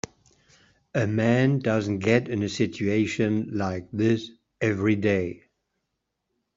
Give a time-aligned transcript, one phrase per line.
[0.95, 5.43] A man doesn't get in a situation like this every day.